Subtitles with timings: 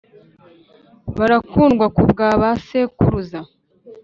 [1.05, 3.39] Rm barakundwa ku bwa ba sekuruza